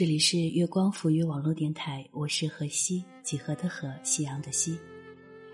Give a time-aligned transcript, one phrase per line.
[0.00, 4.78] 这里是月光浮语网络电台，我是何西，几何的何，夕阳的西。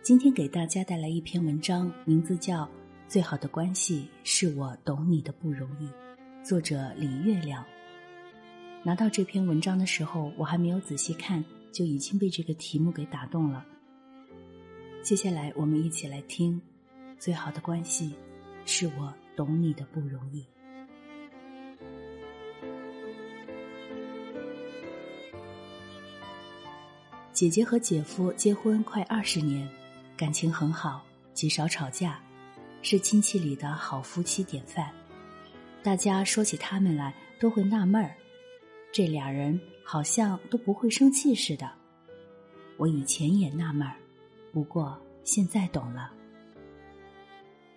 [0.00, 2.64] 今天给大家带来一篇文章，名字叫
[3.06, 5.86] 《最好的关系是我懂你的不容易》，
[6.42, 7.62] 作者李月亮。
[8.82, 13.62] 拿到这篇文章的时候，我还没有仔细看，就已经被这个题目给打动了。
[15.02, 16.58] 接下来，我们一起来听
[17.18, 18.14] 《最好的关系
[18.64, 20.40] 是我懂你的不容易》。
[27.40, 29.66] 姐姐和姐夫结婚快二十年，
[30.14, 31.02] 感情很好，
[31.32, 32.22] 极少吵架，
[32.82, 34.92] 是亲戚里的好夫妻典范。
[35.82, 38.14] 大家说起他们来，都会纳闷儿，
[38.92, 41.72] 这俩人好像都不会生气似的。
[42.76, 43.96] 我以前也纳闷儿，
[44.52, 46.12] 不过现在懂了。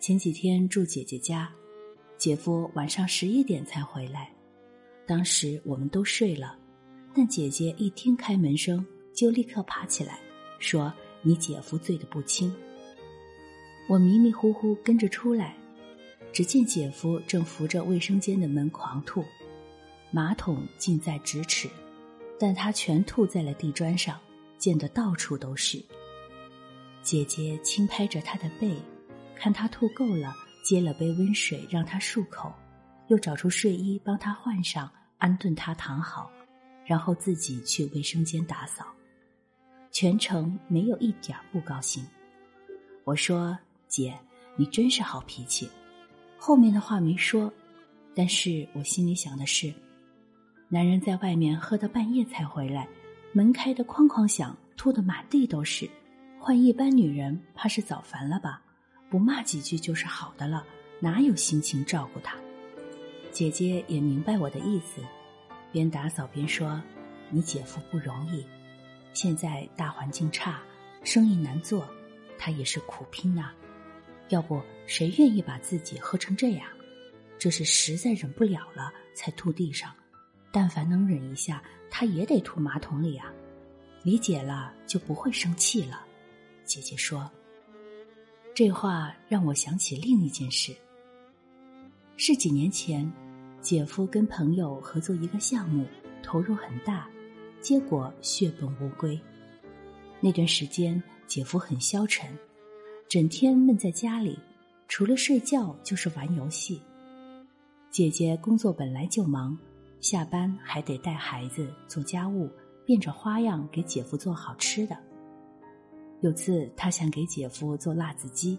[0.00, 1.48] 前几天住姐姐家，
[2.16, 4.28] 姐夫晚上十一点才回来，
[5.06, 6.58] 当时我们都睡了，
[7.14, 8.84] 但姐姐一听开门声。
[9.14, 10.18] 就立刻爬起来，
[10.58, 10.92] 说
[11.22, 12.54] ：“你姐夫醉得不轻。”
[13.88, 15.56] 我迷迷糊糊跟着出来，
[16.32, 19.24] 只见姐夫正扶着卫生间的门狂吐，
[20.10, 21.68] 马桶近在咫尺，
[22.38, 24.18] 但他全吐在了地砖上，
[24.56, 25.84] 溅得到处都是。
[27.02, 28.74] 姐姐轻拍着他的背，
[29.34, 30.32] 看他吐够了，
[30.64, 32.52] 接了杯温水让他漱口，
[33.08, 36.30] 又找出睡衣帮他换上，安顿他躺好，
[36.86, 38.86] 然后自己去卫生间打扫。
[39.92, 42.02] 全程没有一点不高兴。
[43.04, 44.18] 我说：“姐，
[44.56, 45.68] 你真是好脾气。”
[46.38, 47.52] 后面的话没说，
[48.14, 49.70] 但是我心里想的是：
[50.68, 52.88] 男人在外面喝到半夜才回来，
[53.32, 55.88] 门开的哐哐响，吐的满地都是。
[56.40, 58.62] 换一般女人，怕是早烦了吧？
[59.10, 60.64] 不骂几句就是好的了，
[61.00, 62.34] 哪有心情照顾他？
[63.30, 65.02] 姐姐也明白我的意思，
[65.70, 66.82] 边打扫边说
[67.28, 68.42] ：“你姐夫不容易。”
[69.12, 70.62] 现在大环境差，
[71.04, 71.88] 生意难做，
[72.38, 73.52] 他也是苦拼呐。
[74.28, 76.66] 要不谁愿意把自己喝成这样？
[77.38, 79.92] 这是实在忍不了了才吐地上，
[80.52, 83.32] 但凡能忍一下，他也得吐马桶里啊。
[84.02, 86.06] 理解了就不会生气了。
[86.64, 87.30] 姐姐说，
[88.54, 90.74] 这话让我想起另一件事。
[92.16, 93.10] 是几年前，
[93.60, 95.86] 姐夫跟朋友合作一个项目，
[96.22, 97.08] 投入很大。
[97.62, 99.18] 结果血本无归。
[100.20, 102.28] 那段时间，姐夫很消沉，
[103.08, 104.36] 整天闷在家里，
[104.88, 106.82] 除了睡觉就是玩游戏。
[107.90, 109.56] 姐姐工作本来就忙，
[110.00, 112.50] 下班还得带孩子、做家务，
[112.84, 114.96] 变着花样给姐夫做好吃的。
[116.20, 118.58] 有次，她想给姐夫做辣子鸡，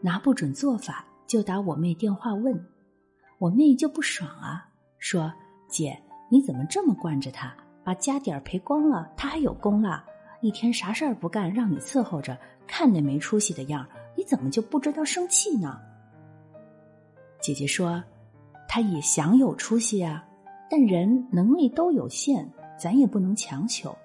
[0.00, 2.64] 拿不准做法，就打我妹电话问。
[3.38, 4.68] 我妹就不爽啊，
[4.98, 5.32] 说
[5.68, 6.00] ：“姐，
[6.30, 7.52] 你怎么这么惯着他？”
[7.84, 10.04] 把家底儿赔光了，他还有功了。
[10.40, 12.36] 一天啥事儿不干，让你伺候着，
[12.66, 15.80] 看那没出息的样儿，你怎么就不知道生气呢？
[17.40, 18.02] 姐姐说，
[18.66, 20.24] 他也想有出息啊，
[20.70, 23.96] 但人能力都有限，咱也不能强求。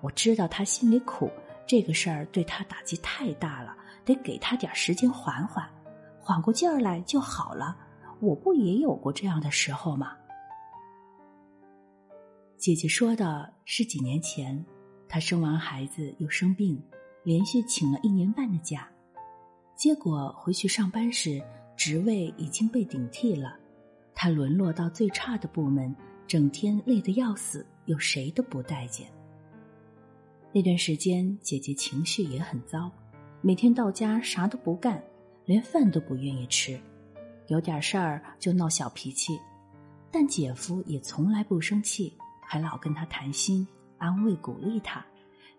[0.00, 1.30] 我知道他心里苦，
[1.66, 5.64] 这个事儿对他打击太大了，得给他点时间缓缓，
[6.20, 7.76] 缓过劲儿来就好了。
[8.20, 10.12] 我不也有过这样的时候吗？
[12.64, 14.64] 姐姐说的是几年前，
[15.06, 16.82] 她生完孩子又生病，
[17.22, 18.88] 连续请了一年半的假，
[19.76, 21.42] 结果回去上班时，
[21.76, 23.54] 职位已经被顶替了，
[24.14, 25.94] 她沦落到最差的部门，
[26.26, 29.08] 整天累得要死，有谁都不待见。
[30.50, 32.90] 那段时间，姐姐情绪也很糟，
[33.42, 35.04] 每天到家啥都不干，
[35.44, 36.80] 连饭都不愿意吃，
[37.48, 39.38] 有点事儿就闹小脾气。
[40.10, 43.66] 但姐夫也从来不生气，还老跟他谈心，
[43.98, 45.04] 安慰鼓励他，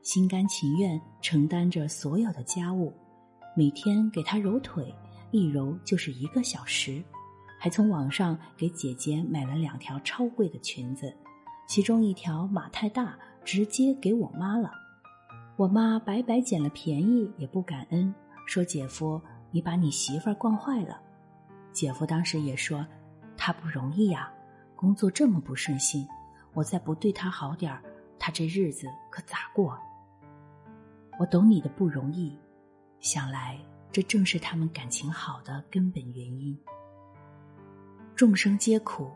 [0.02, 2.94] 心甘情愿承担着所有的家务，
[3.56, 4.94] 每天给他揉腿，
[5.32, 7.04] 一揉就是一个小时，
[7.60, 11.14] 还从网上给姐姐买了两条超贵的裙子，
[11.68, 14.72] 其中一条码太大，直接给我妈了。
[15.58, 18.14] 我妈白白捡了便宜也不感恩，
[18.46, 19.22] 说：“姐夫，
[19.52, 21.00] 你把你媳妇儿惯坏了。”
[21.72, 22.86] 姐夫当时也说
[23.38, 24.32] ：“她不容易呀，
[24.76, 26.06] 工作这么不顺心，
[26.56, 27.84] 我再不对他好点儿，
[28.18, 29.78] 他这日子可咋过？”
[31.19, 32.36] 我懂你的不容易，
[33.00, 33.60] 想来
[33.92, 36.60] 这正是他们感情好的根本原因。
[38.16, 39.12] 众生皆苦，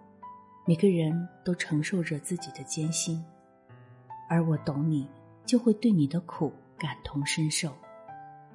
[0.67, 3.25] 每个人都承受着自己的艰辛，
[4.29, 5.09] 而我懂你。
[5.45, 7.73] 就会对你的苦感同身受，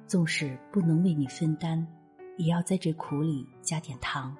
[0.07, 1.85] 纵使不能为你分担，
[2.37, 4.33] 也要在这苦里加点糖，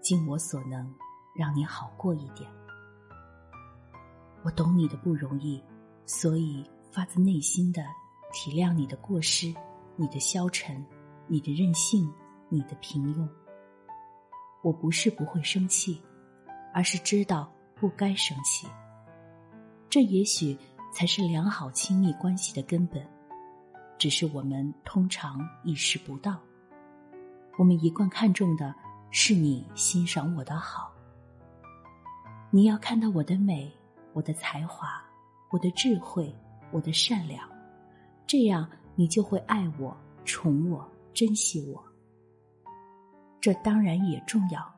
[0.00, 0.92] 尽我所能，
[1.36, 2.50] 让你好过一点。
[4.46, 5.60] 我懂你的不容易，
[6.04, 7.82] 所以发自内心的
[8.32, 9.52] 体谅你的过失、
[9.96, 10.86] 你的消沉、
[11.26, 12.08] 你的任性、
[12.48, 13.28] 你的平庸。
[14.62, 16.00] 我不是不会生气，
[16.72, 18.68] 而是知道不该生气。
[19.90, 20.56] 这也许。
[20.92, 23.06] 才是良好亲密关系的根本，
[23.98, 26.40] 只是我们通常意识不到。
[27.58, 28.74] 我们一贯看重的
[29.10, 30.90] 是你欣赏我的好，
[32.50, 33.70] 你要看到我的美、
[34.16, 35.04] 我的才华、
[35.50, 36.34] 我的智慧、
[36.70, 37.46] 我的善良，
[38.26, 41.84] 这样你就会爱我、宠我、珍惜我。
[43.42, 44.74] 这当然也重要，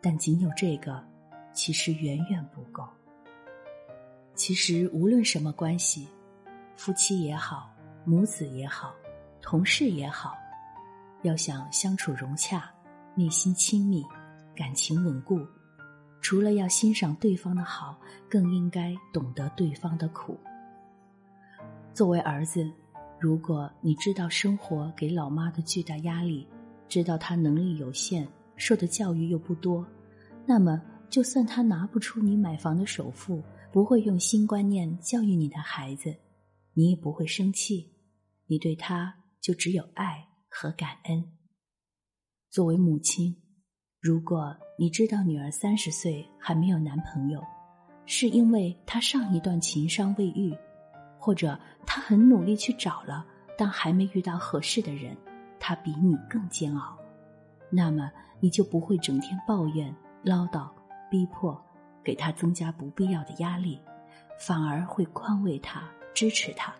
[0.00, 1.00] 但仅有这个，
[1.52, 2.84] 其实远远不够。
[4.34, 6.08] 其实，无论什么关系，
[6.74, 7.70] 夫妻也好，
[8.04, 8.92] 母子也好，
[9.40, 10.34] 同事也好，
[11.22, 12.68] 要想相处融洽、
[13.14, 14.04] 内心亲密、
[14.56, 15.38] 感情稳固，
[16.20, 20.38] 除了要欣赏对方的好，更应该懂得对方的苦。
[21.92, 22.70] 作为儿子，
[23.18, 26.46] 如果你知道生活给老妈的巨大压力，
[26.88, 28.26] 知道她能力有限，
[28.56, 29.86] 受的教育又不多，
[30.46, 33.42] 那么就算她拿不出你买房的首付。
[33.72, 36.12] 不会用新观念教育你的孩子，
[36.74, 37.88] 你也不会生气，
[38.48, 41.24] 你对他就只有爱和感恩。
[42.50, 43.36] 作为母亲，
[44.00, 47.38] 如果你知道女儿三十岁还没有男朋友，
[48.06, 50.56] 是因为她上一段情伤未愈，
[51.18, 53.26] 或者她很努力去找了，
[53.58, 55.14] 但还没遇到合适的人，
[55.58, 56.96] 她比你更煎熬，
[57.68, 58.10] 那么
[58.40, 60.66] 你就不会整天抱怨、唠叨、
[61.10, 61.62] 逼迫。
[62.02, 63.78] 给他增加不必要的压力，
[64.38, 65.82] 反而会宽慰他、
[66.14, 66.74] 支持他，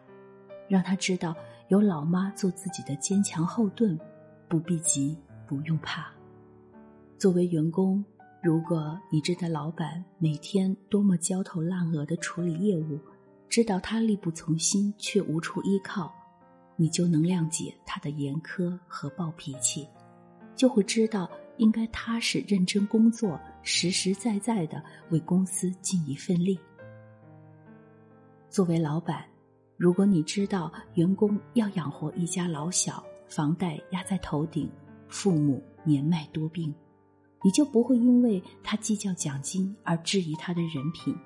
[0.66, 1.36] 让他知道
[1.68, 4.00] 有老妈做自己的坚强后盾，
[4.48, 6.10] 不必急，不用怕。
[7.20, 8.02] 作为员工，
[8.42, 12.98] 如果你知道老板每天多么焦头烂额的处理业务，
[13.46, 16.10] 知道他力不从心却无处依靠，
[16.76, 19.86] 你就能谅解他的严苛和暴脾气，
[20.56, 21.30] 就会知道。
[21.58, 26.58] 应该踏实认真工作，实实在在的为公司尽一份力。
[28.48, 29.26] 作为老板，
[29.76, 34.70] 如果你知道员工要养活一家老小，房贷压在头顶，
[35.06, 36.74] 父母年迈多病，
[37.42, 41.16] 你就不会因为他计较奖金而质疑他的人品，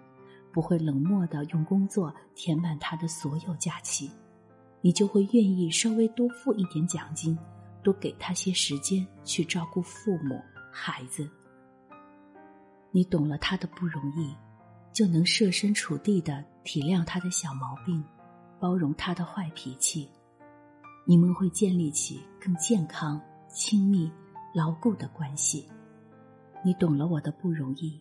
[0.53, 4.11] 不会冷漠的用工作填满他的所有假期，
[4.81, 7.39] 你就会愿意稍微多付一点奖金。
[7.83, 10.41] 多给他些时间去照顾父母、
[10.73, 11.29] 孩子。
[12.91, 14.35] 你懂了他的不容易，
[14.91, 18.03] 就能设身处地的体谅他的小毛病，
[18.59, 20.09] 包容他的坏脾气。
[21.05, 24.11] 你们会建立起更健康、亲密、
[24.55, 25.69] 牢固的关系。
[26.67, 28.01] 你懂了我的不容易，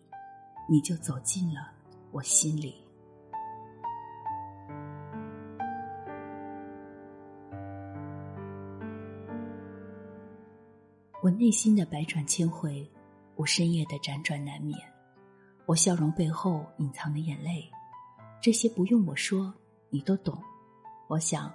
[0.66, 1.70] 你就走进了
[2.10, 2.74] 我心里。
[11.22, 12.90] 我内心的百转千回，
[13.36, 14.80] 我深夜的辗转难眠，
[15.66, 17.70] 我笑容背后隐藏的眼泪，
[18.40, 19.52] 这些不用我说，
[19.90, 20.42] 你都懂。
[21.06, 21.52] 我想，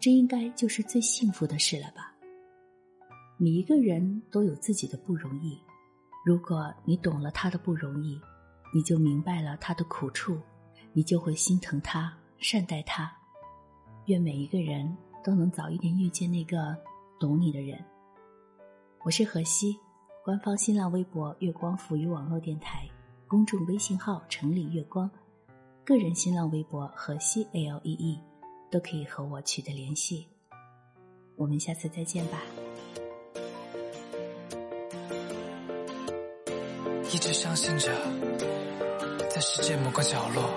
[0.00, 2.12] 这应该就是最幸福的事了吧。
[3.36, 5.56] 每一个人都有自己的不容易，
[6.24, 8.20] 如果你懂了他的不容易，
[8.74, 10.38] 你就明白了他的苦处，
[10.92, 13.10] 你就会心疼他，善待他。
[14.06, 16.76] 愿每一个人都能早一点遇见那个
[17.18, 17.82] 懂你的人。
[19.02, 19.78] 我是何西，
[20.24, 22.86] 官方新浪微博“月光浮语网络电台”，
[23.26, 25.10] 公众微信号“城里月光”，
[25.84, 28.20] 个人新浪微博“何西 L E E”，
[28.70, 30.26] 都可以和我取得联系。
[31.36, 32.59] 我们下次再见吧。
[37.32, 37.88] 相信着，
[39.28, 40.50] 在世界某个角落，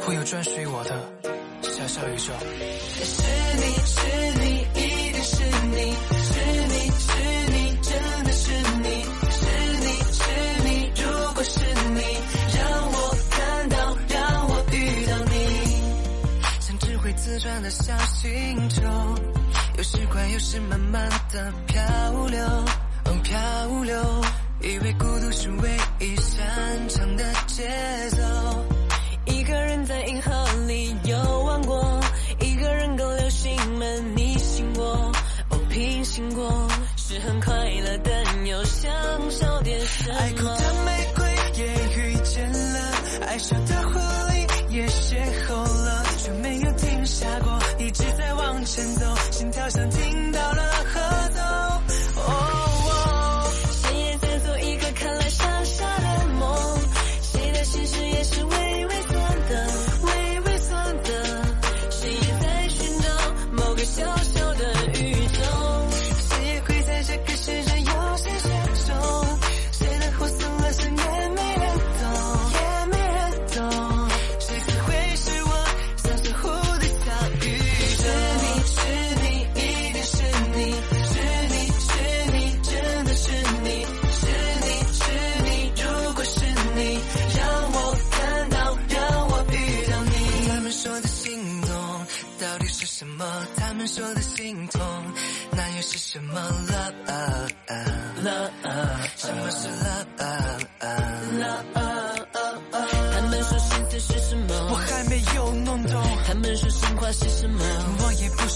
[0.00, 0.90] 会有专属于我的
[1.62, 2.32] 小小宇宙。
[3.04, 3.22] 是
[3.56, 4.00] 你是
[4.40, 5.92] 你，一定是你，
[6.24, 7.12] 是你是
[7.52, 9.44] 你，真的是你，是
[9.80, 10.22] 你是
[10.64, 11.60] 你，如果是
[11.92, 12.00] 你，
[12.56, 12.96] 让我
[13.30, 13.76] 看到，
[14.08, 15.36] 让我遇到你，
[16.60, 18.82] 像只会自转的小星球，
[19.76, 21.82] 有时快，有时慢慢的漂
[22.28, 22.42] 流，
[23.04, 24.24] 哦漂流。
[24.66, 27.68] 以为孤独是唯一擅长的节
[28.12, 28.64] 奏，
[29.26, 30.32] 一个人在银河
[30.66, 32.00] 里游玩过，
[32.40, 34.86] 一个人跟流星们逆行过，
[35.50, 36.66] 哦平行过，
[36.96, 38.90] 是很快乐，但又想
[39.30, 40.10] 少点什
[40.42, 40.83] 么。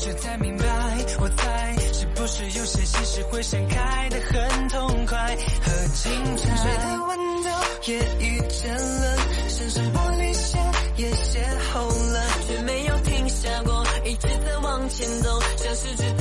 [0.01, 0.65] 是才明白。
[1.19, 6.57] 我猜，是不是有些心事会盛开的很痛快和精彩？
[6.57, 7.49] 水的温度
[7.87, 9.17] 也遇见了，
[9.49, 10.57] 身上玻璃鞋
[10.97, 11.41] 也邂
[11.73, 13.85] 逅了，却没有停下过。
[14.05, 16.18] 一直在往前走，像是知道有谁。